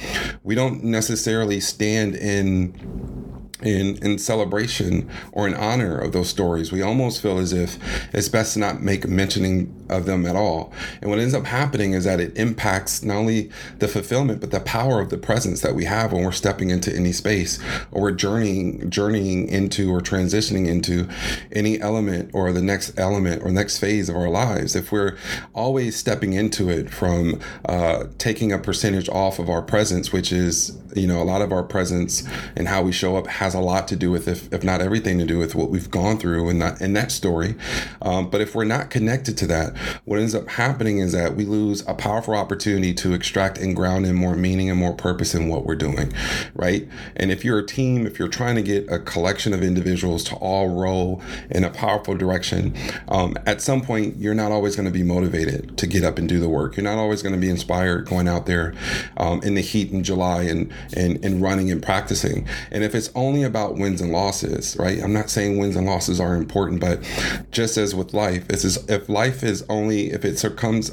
we 0.43 0.55
don't 0.55 0.83
necessarily 0.83 1.59
stand 1.59 2.15
in 2.15 3.18
in 3.61 3.97
in 3.97 4.17
celebration 4.17 5.09
or 5.31 5.47
in 5.47 5.53
honor 5.53 5.97
of 5.97 6.13
those 6.13 6.29
stories 6.29 6.71
we 6.71 6.81
almost 6.81 7.21
feel 7.21 7.37
as 7.37 7.51
if 7.51 7.77
it's 8.13 8.29
best 8.29 8.53
to 8.53 8.59
not 8.59 8.81
make 8.81 9.07
mentioning 9.07 9.75
of 9.89 10.05
them 10.05 10.25
at 10.25 10.35
all. 10.35 10.71
And 11.01 11.09
what 11.09 11.19
ends 11.19 11.33
up 11.33 11.45
happening 11.45 11.93
is 11.93 12.05
that 12.05 12.19
it 12.19 12.37
impacts 12.37 13.03
not 13.03 13.17
only 13.17 13.49
the 13.79 13.87
fulfillment 13.87 14.39
but 14.39 14.51
the 14.51 14.59
power 14.59 15.01
of 15.01 15.09
the 15.09 15.17
presence 15.17 15.61
that 15.61 15.75
we 15.75 15.85
have 15.85 16.13
when 16.13 16.23
we're 16.23 16.31
stepping 16.31 16.69
into 16.69 16.95
any 16.95 17.11
space 17.11 17.59
or 17.91 18.03
we're 18.03 18.11
journeying 18.11 18.89
journeying 18.89 19.47
into 19.49 19.91
or 19.91 19.99
transitioning 19.99 20.67
into 20.67 21.07
any 21.51 21.79
element 21.81 22.29
or 22.33 22.51
the 22.51 22.61
next 22.61 22.97
element 22.97 23.43
or 23.43 23.51
next 23.51 23.79
phase 23.79 24.09
of 24.09 24.15
our 24.15 24.29
lives. 24.29 24.75
If 24.75 24.91
we're 24.91 25.17
always 25.53 25.95
stepping 25.95 26.33
into 26.33 26.69
it 26.69 26.89
from 26.89 27.39
uh, 27.65 28.05
taking 28.17 28.53
a 28.53 28.59
percentage 28.59 29.09
off 29.09 29.39
of 29.39 29.49
our 29.49 29.61
presence 29.61 30.13
which 30.13 30.31
is 30.31 30.77
you 30.95 31.07
know 31.07 31.21
a 31.21 31.23
lot 31.23 31.41
of 31.41 31.51
our 31.51 31.63
presence 31.63 32.23
and 32.55 32.67
how 32.67 32.81
we 32.81 32.91
show 32.91 33.15
up 33.15 33.27
has 33.27 33.48
has 33.49 33.55
a 33.55 33.59
lot 33.59 33.87
to 33.87 33.95
do 33.95 34.11
with, 34.11 34.27
if, 34.27 34.51
if 34.53 34.63
not 34.63 34.79
everything 34.79 35.17
to 35.17 35.25
do 35.25 35.39
with 35.39 35.55
what 35.55 35.71
we've 35.71 35.89
gone 35.89 36.19
through 36.19 36.49
in 36.49 36.59
that 36.59 36.79
in 36.79 36.93
that 36.93 37.11
story. 37.11 37.55
Um, 38.01 38.29
but 38.29 38.41
if 38.41 38.53
we're 38.53 38.63
not 38.63 38.91
connected 38.91 39.37
to 39.39 39.47
that, 39.47 39.75
what 40.05 40.19
ends 40.19 40.35
up 40.35 40.47
happening 40.47 40.99
is 40.99 41.13
that 41.13 41.35
we 41.35 41.45
lose 41.45 41.87
a 41.87 41.95
powerful 41.95 42.35
opportunity 42.35 42.93
to 42.93 43.13
extract 43.13 43.57
and 43.57 43.75
ground 43.75 44.05
in 44.05 44.15
more 44.15 44.35
meaning 44.35 44.69
and 44.69 44.79
more 44.79 44.93
purpose 44.93 45.33
in 45.33 45.47
what 45.47 45.65
we're 45.65 45.75
doing, 45.75 46.13
right? 46.53 46.87
And 47.15 47.31
if 47.31 47.43
you're 47.43 47.59
a 47.59 47.65
team, 47.65 48.05
if 48.05 48.19
you're 48.19 48.27
trying 48.27 48.55
to 48.55 48.61
get 48.61 48.91
a 48.91 48.99
collection 48.99 49.53
of 49.53 49.63
individuals 49.63 50.23
to 50.25 50.35
all 50.35 50.69
row 50.69 51.19
in 51.49 51.63
a 51.63 51.71
powerful 51.71 52.15
direction, 52.15 52.75
um, 53.07 53.35
at 53.47 53.61
some 53.61 53.81
point 53.81 54.17
you're 54.17 54.35
not 54.35 54.51
always 54.51 54.75
going 54.75 54.85
to 54.85 54.91
be 54.91 55.03
motivated 55.03 55.75
to 55.77 55.87
get 55.87 56.03
up 56.03 56.19
and 56.19 56.29
do 56.29 56.39
the 56.39 56.49
work. 56.49 56.77
You're 56.77 56.83
not 56.83 56.99
always 56.99 57.23
going 57.23 57.33
to 57.33 57.41
be 57.41 57.49
inspired 57.49 58.07
going 58.07 58.27
out 58.27 58.45
there 58.45 58.75
um, 59.17 59.41
in 59.41 59.55
the 59.55 59.61
heat 59.61 59.91
in 59.91 60.03
July 60.03 60.43
and 60.43 60.71
and 60.95 61.23
and 61.25 61.41
running 61.41 61.71
and 61.71 61.81
practicing. 61.81 62.47
And 62.71 62.83
if 62.83 62.93
it's 62.93 63.09
only 63.15 63.38
only 63.39 63.47
about 63.47 63.75
wins 63.75 64.01
and 64.01 64.11
losses, 64.11 64.75
right? 64.77 65.01
I'm 65.01 65.13
not 65.13 65.29
saying 65.29 65.57
wins 65.57 65.77
and 65.77 65.87
losses 65.87 66.19
are 66.19 66.35
important, 66.35 66.81
but 66.81 66.99
just 67.51 67.77
as 67.77 67.95
with 67.95 68.13
life, 68.13 68.45
it's 68.49 68.65
as 68.65 68.83
if 68.89 69.07
life 69.07 69.43
is 69.43 69.65
only 69.69 70.11
if 70.11 70.25
it 70.25 70.37
succumbs 70.37 70.91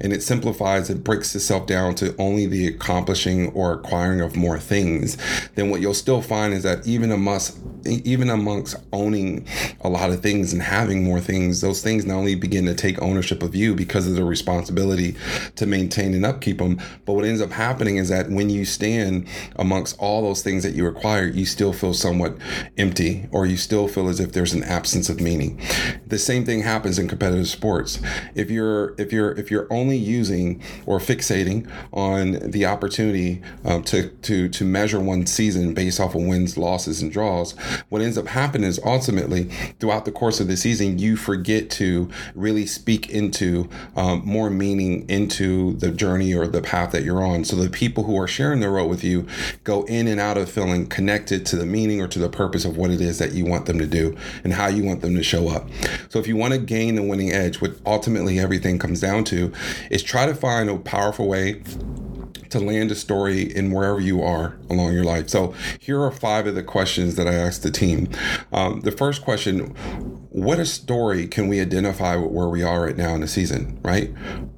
and 0.00 0.12
it 0.12 0.22
simplifies, 0.22 0.90
it 0.90 1.02
breaks 1.02 1.34
itself 1.34 1.66
down 1.66 1.96
to 1.96 2.14
only 2.16 2.46
the 2.46 2.68
accomplishing 2.68 3.48
or 3.48 3.72
acquiring 3.72 4.20
of 4.20 4.36
more 4.36 4.60
things, 4.60 5.16
then 5.56 5.70
what 5.70 5.80
you'll 5.80 5.92
still 5.92 6.22
find 6.22 6.54
is 6.54 6.62
that 6.62 6.86
even 6.86 7.10
amongst 7.10 7.58
even 7.86 8.28
amongst 8.28 8.76
owning 8.92 9.46
a 9.80 9.88
lot 9.88 10.10
of 10.10 10.20
things 10.20 10.52
and 10.52 10.60
having 10.60 11.04
more 11.04 11.20
things, 11.20 11.60
those 11.60 11.82
things 11.82 12.04
not 12.04 12.16
only 12.16 12.34
begin 12.34 12.66
to 12.66 12.74
take 12.74 13.00
ownership 13.00 13.42
of 13.42 13.54
you 13.54 13.74
because 13.74 14.06
of 14.06 14.14
the 14.14 14.24
responsibility 14.24 15.14
to 15.56 15.64
maintain 15.64 16.12
and 16.12 16.26
upkeep 16.26 16.58
them, 16.58 16.78
but 17.06 17.14
what 17.14 17.24
ends 17.24 17.40
up 17.40 17.50
happening 17.50 17.96
is 17.96 18.08
that 18.08 18.30
when 18.30 18.50
you 18.50 18.64
stand 18.64 19.26
amongst 19.56 19.98
all 19.98 20.22
those 20.22 20.42
things 20.42 20.62
that 20.64 20.74
you 20.74 20.86
acquire, 20.86 21.26
you 21.26 21.46
still 21.46 21.72
feel 21.72 21.87
somewhat 21.94 22.36
empty 22.76 23.28
or 23.32 23.46
you 23.46 23.56
still 23.56 23.88
feel 23.88 24.08
as 24.08 24.20
if 24.20 24.32
there's 24.32 24.52
an 24.52 24.62
absence 24.64 25.08
of 25.08 25.20
meaning. 25.20 25.60
The 26.06 26.18
same 26.18 26.44
thing 26.44 26.62
happens 26.62 26.98
in 26.98 27.08
competitive 27.08 27.48
sports. 27.48 28.00
If 28.34 28.50
you're 28.50 28.94
if 28.98 29.12
you're 29.12 29.32
if 29.32 29.50
you're 29.50 29.66
only 29.70 29.96
using 29.96 30.62
or 30.86 30.98
fixating 30.98 31.70
on 31.92 32.50
the 32.50 32.66
opportunity 32.66 33.42
um, 33.64 33.82
to 33.84 34.08
to 34.08 34.48
to 34.48 34.64
measure 34.64 35.00
one 35.00 35.26
season 35.26 35.74
based 35.74 36.00
off 36.00 36.14
of 36.14 36.22
wins, 36.22 36.56
losses, 36.56 37.02
and 37.02 37.10
draws, 37.10 37.52
what 37.88 38.02
ends 38.02 38.18
up 38.18 38.26
happening 38.28 38.68
is 38.68 38.80
ultimately 38.84 39.44
throughout 39.80 40.04
the 40.04 40.12
course 40.12 40.40
of 40.40 40.48
the 40.48 40.56
season 40.56 40.98
you 40.98 41.16
forget 41.16 41.70
to 41.70 42.08
really 42.34 42.66
speak 42.66 43.08
into 43.10 43.68
um, 43.96 44.22
more 44.24 44.50
meaning 44.50 45.08
into 45.08 45.74
the 45.74 45.90
journey 45.90 46.34
or 46.34 46.46
the 46.46 46.62
path 46.62 46.92
that 46.92 47.02
you're 47.02 47.24
on. 47.24 47.44
So 47.44 47.56
the 47.56 47.70
people 47.70 48.04
who 48.04 48.18
are 48.18 48.28
sharing 48.28 48.60
the 48.60 48.70
road 48.70 48.88
with 48.88 49.04
you 49.04 49.26
go 49.64 49.84
in 49.84 50.06
and 50.06 50.20
out 50.20 50.36
of 50.36 50.50
feeling 50.50 50.86
connected 50.86 51.46
to 51.46 51.56
the 51.56 51.66
meaning 51.66 51.77
or 51.86 52.08
to 52.08 52.18
the 52.18 52.28
purpose 52.28 52.64
of 52.64 52.76
what 52.76 52.90
it 52.90 53.00
is 53.00 53.18
that 53.18 53.32
you 53.32 53.44
want 53.44 53.66
them 53.66 53.78
to 53.78 53.86
do 53.86 54.16
and 54.44 54.52
how 54.52 54.66
you 54.66 54.84
want 54.84 55.00
them 55.00 55.14
to 55.14 55.22
show 55.22 55.48
up. 55.48 55.68
So 56.08 56.18
if 56.18 56.26
you 56.26 56.36
want 56.36 56.54
to 56.54 56.58
gain 56.58 56.96
the 56.96 57.02
winning 57.02 57.32
edge, 57.32 57.60
what 57.60 57.72
ultimately 57.86 58.38
everything 58.38 58.78
comes 58.78 59.00
down 59.00 59.24
to 59.24 59.52
is 59.90 60.02
try 60.02 60.26
to 60.26 60.34
find 60.34 60.68
a 60.68 60.78
powerful 60.78 61.28
way 61.28 61.62
to 62.50 62.60
land 62.60 62.90
a 62.90 62.94
story 62.94 63.42
in 63.42 63.70
wherever 63.70 64.00
you 64.00 64.22
are 64.22 64.58
along 64.70 64.94
your 64.94 65.04
life. 65.04 65.28
So 65.28 65.54
here 65.78 66.02
are 66.02 66.10
five 66.10 66.46
of 66.46 66.54
the 66.54 66.62
questions 66.62 67.16
that 67.16 67.26
I 67.28 67.34
asked 67.34 67.62
the 67.62 67.70
team. 67.70 68.08
Um, 68.52 68.80
the 68.80 68.92
first 68.92 69.22
question 69.22 69.74
what 70.44 70.58
a 70.58 70.66
story 70.66 71.26
can 71.26 71.48
we 71.48 71.60
identify 71.60 72.16
with 72.16 72.30
where 72.30 72.48
we 72.48 72.62
are 72.62 72.84
right 72.84 72.96
now 72.96 73.14
in 73.14 73.20
the 73.20 73.28
season, 73.28 73.78
right? 73.82 74.10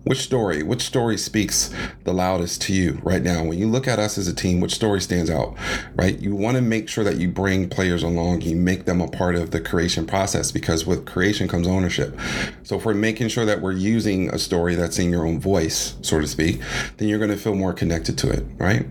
Which 0.04 0.20
story, 0.20 0.62
which 0.62 0.82
story 0.82 1.16
speaks 1.16 1.72
the 2.04 2.12
loudest 2.12 2.62
to 2.62 2.72
you 2.72 3.00
right 3.02 3.22
now? 3.22 3.44
When 3.44 3.58
you 3.58 3.66
look 3.66 3.86
at 3.86 3.98
us 3.98 4.18
as 4.18 4.28
a 4.28 4.34
team, 4.34 4.60
which 4.60 4.74
story 4.74 5.00
stands 5.00 5.30
out, 5.30 5.56
right? 5.94 6.18
You 6.18 6.34
want 6.34 6.56
to 6.56 6.62
make 6.62 6.88
sure 6.88 7.04
that 7.04 7.16
you 7.16 7.28
bring 7.28 7.68
players 7.68 8.02
along, 8.02 8.42
you 8.42 8.56
make 8.56 8.84
them 8.84 9.00
a 9.00 9.08
part 9.08 9.36
of 9.36 9.50
the 9.50 9.60
creation 9.60 10.06
process 10.06 10.50
because 10.50 10.86
with 10.86 11.06
creation 11.06 11.48
comes 11.48 11.66
ownership. 11.66 12.18
So 12.62 12.76
if 12.76 12.84
we're 12.84 12.94
making 12.94 13.28
sure 13.28 13.44
that 13.44 13.60
we're 13.60 13.72
using 13.72 14.30
a 14.30 14.38
story 14.38 14.74
that's 14.74 14.98
in 14.98 15.10
your 15.10 15.26
own 15.26 15.40
voice, 15.40 15.96
so 16.02 16.20
to 16.20 16.26
speak, 16.26 16.60
then 16.96 17.08
you're 17.08 17.18
going 17.18 17.30
to 17.30 17.36
feel 17.36 17.54
more 17.54 17.72
connected 17.72 18.18
to 18.18 18.30
it, 18.30 18.44
right? 18.58 18.86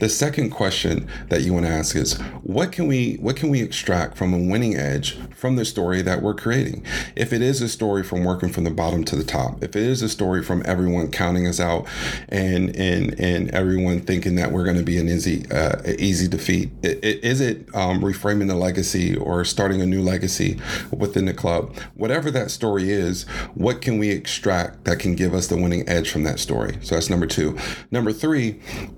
The 0.00 0.08
second 0.08 0.50
question 0.50 1.08
that 1.28 1.42
you 1.42 1.52
want 1.52 1.66
to 1.66 1.72
ask 1.72 1.96
is 1.96 2.18
what 2.42 2.72
can 2.72 2.86
we 2.86 3.14
what 3.16 3.36
can 3.36 3.48
we 3.48 3.62
extract 3.62 4.16
from 4.16 4.34
a 4.34 4.38
winning 4.38 4.76
edge 4.76 5.16
from 5.34 5.56
the 5.56 5.64
story 5.64 6.02
that 6.02 6.22
we're 6.22 6.33
we're 6.34 6.42
creating. 6.42 6.84
If 7.16 7.32
it 7.32 7.42
is 7.42 7.60
a 7.62 7.68
story 7.68 8.02
from 8.02 8.24
working 8.24 8.48
from 8.50 8.64
the 8.64 8.70
bottom 8.70 9.04
to 9.04 9.16
the 9.16 9.24
top, 9.24 9.62
if 9.62 9.76
it 9.76 9.82
is 9.82 10.02
a 10.02 10.08
story 10.08 10.42
from 10.42 10.62
everyone 10.64 11.10
counting 11.10 11.46
us 11.46 11.60
out 11.60 11.86
and 12.28 12.74
and 12.76 13.18
and 13.20 13.50
everyone 13.50 14.00
thinking 14.00 14.34
that 14.36 14.52
we're 14.52 14.64
going 14.64 14.76
to 14.76 14.82
be 14.82 14.98
an 14.98 15.08
easy 15.08 15.50
uh, 15.50 15.80
easy 15.98 16.28
defeat, 16.28 16.70
it, 16.82 16.98
it, 17.04 17.24
is 17.24 17.40
it 17.40 17.68
um, 17.74 18.00
reframing 18.00 18.48
the 18.48 18.54
legacy 18.54 19.16
or 19.16 19.44
starting 19.44 19.80
a 19.80 19.86
new 19.86 20.02
legacy 20.02 20.58
within 20.90 21.26
the 21.26 21.34
club? 21.34 21.74
Whatever 21.94 22.30
that 22.30 22.50
story 22.50 22.90
is, 22.90 23.24
what 23.54 23.80
can 23.80 23.98
we 23.98 24.10
extract 24.10 24.84
that 24.84 24.98
can 24.98 25.14
give 25.14 25.34
us 25.34 25.46
the 25.46 25.56
winning 25.56 25.88
edge 25.88 26.10
from 26.10 26.24
that 26.24 26.38
story? 26.40 26.78
So 26.82 26.94
that's 26.94 27.10
number 27.10 27.26
two. 27.26 27.56
Number 27.90 28.12
three, 28.12 28.52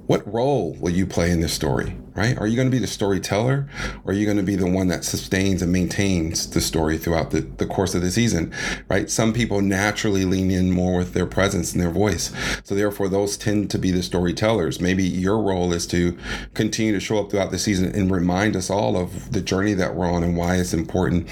what 0.06 0.26
role 0.32 0.74
will 0.74 0.92
you 0.92 1.06
play 1.06 1.30
in 1.30 1.40
this 1.40 1.52
story? 1.52 1.96
Right? 2.16 2.36
Are 2.38 2.46
you 2.46 2.56
going 2.56 2.68
to 2.68 2.74
be 2.74 2.80
the 2.80 2.86
storyteller 2.86 3.68
or 4.04 4.12
are 4.12 4.14
you 4.14 4.24
going 4.24 4.38
to 4.38 4.42
be 4.42 4.56
the 4.56 4.68
one 4.68 4.88
that 4.88 5.04
sustains 5.04 5.60
and 5.60 5.70
maintains 5.70 6.48
the 6.50 6.60
story 6.60 6.96
throughout 6.96 7.30
the, 7.30 7.40
the 7.40 7.66
course 7.66 7.94
of 7.94 8.00
the 8.00 8.10
season, 8.10 8.52
right? 8.88 9.10
Some 9.10 9.32
people 9.32 9.60
naturally 9.60 10.24
lean 10.24 10.50
in 10.50 10.70
more 10.70 10.98
with 10.98 11.12
their 11.12 11.26
presence 11.26 11.72
and 11.72 11.82
their 11.82 11.90
voice. 11.90 12.32
So 12.64 12.74
therefore, 12.74 13.08
those 13.08 13.36
tend 13.36 13.70
to 13.70 13.78
be 13.78 13.90
the 13.90 14.02
storytellers. 14.02 14.80
Maybe 14.80 15.04
your 15.04 15.40
role 15.40 15.72
is 15.72 15.86
to 15.88 16.16
continue 16.54 16.92
to 16.92 17.00
show 17.00 17.18
up 17.18 17.30
throughout 17.30 17.50
the 17.50 17.58
season 17.58 17.94
and 17.94 18.10
remind 18.10 18.56
us 18.56 18.70
all 18.70 18.96
of 18.96 19.32
the 19.32 19.42
journey 19.42 19.74
that 19.74 19.94
we're 19.94 20.10
on 20.10 20.24
and 20.24 20.36
why 20.36 20.56
it's 20.56 20.72
important 20.72 21.28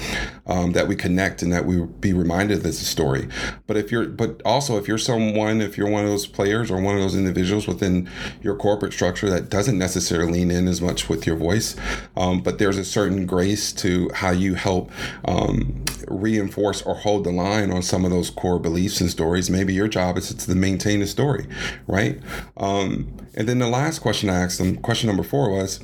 um, 0.47 0.73
that 0.73 0.87
we 0.87 0.95
connect 0.95 1.41
and 1.41 1.51
that 1.51 1.65
we 1.65 1.83
be 1.99 2.13
reminded 2.13 2.57
of 2.57 2.63
this 2.63 2.85
story. 2.85 3.27
But 3.67 3.77
if 3.77 3.91
you're, 3.91 4.07
but 4.07 4.41
also 4.43 4.77
if 4.77 4.87
you're 4.87 4.97
someone, 4.97 5.61
if 5.61 5.77
you're 5.77 5.89
one 5.89 6.03
of 6.03 6.09
those 6.09 6.27
players 6.27 6.69
or 6.71 6.79
one 6.81 6.95
of 6.95 7.01
those 7.01 7.15
individuals 7.15 7.67
within 7.67 8.09
your 8.41 8.55
corporate 8.55 8.93
structure 8.93 9.29
that 9.29 9.49
doesn't 9.49 9.77
necessarily 9.77 10.35
lean 10.35 10.51
in 10.51 10.67
as 10.67 10.81
much 10.81 11.07
with 11.09 11.25
your 11.25 11.35
voice, 11.35 11.75
um, 12.17 12.41
but 12.41 12.59
there's 12.59 12.77
a 12.77 12.85
certain 12.85 13.25
grace 13.25 13.71
to 13.71 14.09
how 14.13 14.31
you 14.31 14.55
help 14.55 14.91
um, 15.25 15.83
reinforce 16.07 16.81
or 16.81 16.95
hold 16.95 17.23
the 17.23 17.31
line 17.31 17.71
on 17.71 17.81
some 17.81 18.05
of 18.05 18.11
those 18.11 18.29
core 18.29 18.59
beliefs 18.59 19.01
and 19.01 19.09
stories. 19.09 19.49
Maybe 19.49 19.73
your 19.73 19.87
job 19.87 20.17
is 20.17 20.33
to 20.33 20.55
maintain 20.55 20.99
the 20.99 21.07
story, 21.07 21.47
right? 21.87 22.19
Um, 22.57 23.15
and 23.35 23.47
then 23.47 23.59
the 23.59 23.67
last 23.67 23.99
question 23.99 24.29
I 24.29 24.41
asked 24.41 24.57
them, 24.57 24.77
question 24.77 25.07
number 25.07 25.23
four 25.23 25.49
was, 25.51 25.79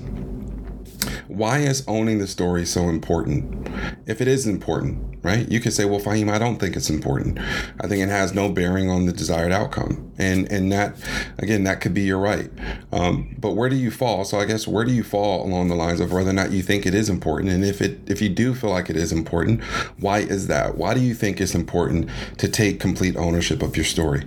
why 1.32 1.60
is 1.60 1.86
owning 1.88 2.18
the 2.18 2.28
story 2.28 2.66
so 2.66 2.90
important? 2.90 3.70
If 4.06 4.20
it 4.20 4.28
is 4.28 4.46
important, 4.46 5.11
right? 5.24 5.50
You 5.52 5.60
could 5.60 5.74
say, 5.74 5.86
well, 5.86 6.00
Fahim, 6.00 6.32
I 6.32 6.40
don't 6.40 6.58
think 6.58 6.76
it's 6.76 6.90
important. 6.90 7.40
I 7.80 7.88
think 7.88 8.02
it 8.02 8.10
has 8.10 8.34
no 8.34 8.50
bearing 8.50 8.90
on 8.90 9.06
the 9.06 9.14
desired 9.14 9.52
outcome. 9.52 10.12
And 10.18 10.52
and 10.52 10.72
that, 10.72 10.96
again, 11.38 11.64
that 11.66 11.82
could 11.82 11.94
be 11.94 12.02
your 12.02 12.20
right. 12.20 12.50
Um, 12.92 13.36
but 13.40 13.52
where 13.52 13.70
do 13.70 13.76
you 13.76 13.92
fall? 13.92 14.26
So 14.26 14.40
I 14.40 14.46
guess 14.46 14.68
where 14.68 14.86
do 14.86 14.92
you 14.92 15.04
fall 15.04 15.46
along 15.46 15.70
the 15.70 15.76
lines 15.76 16.00
of 16.00 16.12
whether 16.12 16.30
or 16.30 16.34
not 16.34 16.52
you 16.52 16.62
think 16.62 16.86
it 16.86 16.94
is 16.94 17.10
important? 17.10 17.52
And 17.52 17.64
if 17.64 17.82
it 17.82 18.00
if 18.08 18.22
you 18.22 18.30
do 18.30 18.54
feel 18.54 18.70
like 18.70 18.90
it 18.90 18.96
is 18.96 19.12
important, 19.12 19.64
why 20.00 20.20
is 20.20 20.48
that? 20.48 20.78
Why 20.78 20.94
do 20.94 21.00
you 21.00 21.14
think 21.14 21.40
it's 21.40 21.56
important 21.56 22.10
to 22.38 22.48
take 22.48 22.80
complete 22.80 23.16
ownership 23.16 23.62
of 23.62 23.76
your 23.76 23.86
story? 23.86 24.24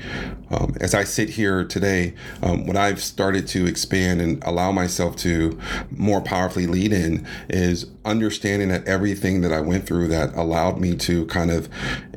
Um, 0.50 0.76
as 0.80 0.94
I 0.94 1.04
sit 1.04 1.30
here 1.30 1.64
today, 1.64 2.14
um, 2.42 2.66
what 2.66 2.76
I've 2.76 3.02
started 3.02 3.48
to 3.48 3.66
expand 3.66 4.20
and 4.20 4.42
allow 4.44 4.70
myself 4.72 5.16
to 5.16 5.58
more 5.90 6.20
powerfully 6.20 6.66
lead 6.66 6.92
in 6.92 7.26
is 7.48 7.86
understanding 8.04 8.68
that 8.68 8.86
everything 8.86 9.40
that 9.40 9.52
I 9.52 9.60
went 9.60 9.86
through 9.86 10.08
that 10.08 10.34
allowed 10.34 10.78
me 10.78 10.83
to 10.92 11.24
kind 11.26 11.50
of 11.50 11.68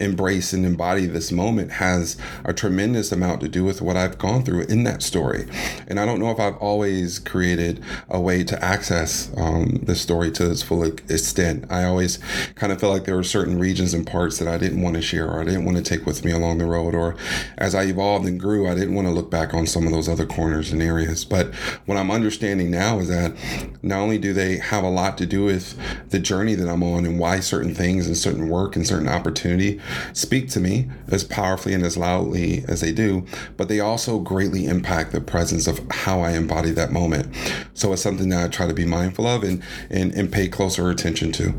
embrace 0.02 0.54
and 0.54 0.66
embody 0.66 1.06
this 1.06 1.32
moment 1.32 1.72
has 1.72 2.18
a 2.44 2.54
tremendous 2.54 3.12
amount 3.12 3.42
to 3.42 3.48
do 3.48 3.64
with 3.64 3.82
what 3.82 3.96
I've 3.96 4.18
gone 4.18 4.44
through 4.44 4.64
in 4.64 4.84
that 4.84 5.02
story. 5.02 5.48
And 5.88 6.00
I 6.00 6.06
don't 6.06 6.20
know 6.20 6.32
if 6.32 6.40
I've 6.40 6.58
always 6.58 7.20
created 7.20 7.84
a 8.10 8.20
way 8.20 8.44
to 8.44 8.64
access 8.64 9.32
um, 9.38 9.80
the 9.84 9.96
story 9.96 10.32
to 10.32 10.52
its 10.52 10.62
full 10.62 10.84
extent. 10.84 11.66
I 11.70 11.86
always 11.86 12.20
kind 12.56 12.72
of 12.72 12.80
felt 12.80 12.94
like 12.94 13.06
there 13.06 13.16
were 13.16 13.24
certain 13.24 13.58
regions 13.58 13.94
and 13.94 14.06
parts 14.06 14.40
that 14.40 14.48
I 14.48 14.58
didn't 14.58 14.82
want 14.82 14.96
to 14.96 15.02
share 15.02 15.30
or 15.30 15.42
I 15.42 15.46
didn't 15.46 15.66
want 15.66 15.78
to 15.78 15.84
take 15.84 16.06
with 16.06 16.26
me 16.26 16.32
along 16.32 16.58
the 16.58 16.66
road. 16.66 16.94
Or 16.94 17.16
as 17.58 17.74
I 17.74 17.84
evolved 17.84 18.26
and 18.26 18.40
grew, 18.40 18.68
I 18.68 18.76
didn't 18.76 18.96
want 18.96 19.08
to 19.08 19.14
look 19.14 19.32
back 19.32 19.54
on 19.54 19.66
some 19.66 19.86
of 19.86 19.94
those 19.94 20.10
other 20.10 20.26
corners 20.26 20.72
and 20.72 20.82
areas. 20.82 21.26
But 21.26 21.54
what 21.86 21.98
I'm 21.98 22.12
understanding 22.12 22.72
now 22.72 23.00
is 23.00 23.08
that 23.10 23.34
not 23.82 24.00
only 24.00 24.18
do 24.18 24.34
they 24.34 24.58
have 24.58 24.84
a 24.84 24.90
lot 24.90 25.18
to 25.20 25.26
do 25.26 25.46
with 25.46 25.78
the 26.10 26.20
journey 26.20 26.56
that 26.56 26.68
I'm 26.68 26.84
on 26.84 27.06
and 27.06 27.20
why 27.20 27.40
certain 27.40 27.74
things 27.74 28.08
and 28.08 28.18
certain 28.18 28.50
work 28.58 28.76
and 28.76 28.88
certain 28.88 29.08
opportunity 29.08 29.80
speak 30.14 30.50
to 30.50 30.60
me 30.60 30.90
as 31.10 31.24
powerfully 31.24 31.74
and 31.74 31.86
as 31.86 31.96
loudly 31.96 32.66
as 32.68 32.82
they 32.82 32.92
do, 32.92 33.24
but 33.56 33.68
they 33.68 33.80
also 33.80 34.20
greatly 34.20 34.66
impact 34.66 35.12
the 35.12 35.22
presence 35.22 35.68
of 35.68 35.80
how 35.92 36.22
I 36.22 36.32
embody 36.32 36.72
that 36.72 36.92
moment. 36.92 37.34
So 37.74 37.94
it's 37.94 38.02
something 38.02 38.30
that 38.30 38.46
I 38.46 38.48
try 38.48 38.68
to 38.68 38.74
be 38.74 38.86
mindful 38.86 39.28
of 39.28 39.44
and, 39.44 39.62
and, 39.90 40.12
and 40.14 40.32
pay 40.32 40.48
closer 40.48 40.90
attention 40.90 41.32
to. 41.34 41.54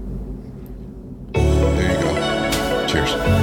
There 1.35 1.93
you 1.93 2.01
go. 2.03 2.87
Cheers. 2.89 3.38